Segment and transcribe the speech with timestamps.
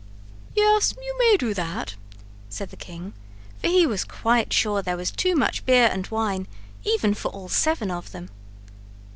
[0.55, 1.93] "Yes, you may do that,"
[2.49, 3.13] said the king,
[3.59, 6.47] for he was quite sure there was too much beer and wine
[6.83, 8.29] even for all seven of them.